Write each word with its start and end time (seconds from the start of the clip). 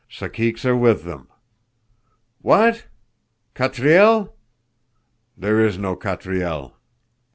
"Caciques 0.09 0.65
are 0.65 0.75
with 0.75 1.03
them." 1.03 1.27
"What! 2.39 2.87
Catriel?" 3.53 4.33
"There 5.37 5.63
is 5.63 5.77
no 5.77 5.95
Catriel." 5.95 6.73